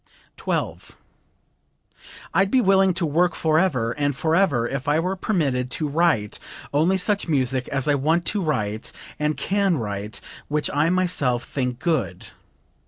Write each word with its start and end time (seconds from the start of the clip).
12. 0.37 0.97
"I'd 2.33 2.49
be 2.49 2.59
willing 2.59 2.91
to 2.95 3.05
work 3.05 3.35
forever 3.35 3.91
and 3.91 4.15
forever 4.15 4.67
if 4.67 4.87
I 4.87 4.99
were 4.99 5.15
permitted 5.15 5.69
to 5.69 5.87
write 5.87 6.39
only 6.73 6.97
such 6.97 7.27
music 7.27 7.67
as 7.67 7.87
I 7.87 7.93
want 7.93 8.25
to 8.25 8.41
write 8.41 8.91
and 9.19 9.37
can 9.37 9.77
write 9.77 10.19
which 10.47 10.71
I 10.73 10.89
myself 10.89 11.43
think 11.43 11.77
good. 11.77 12.29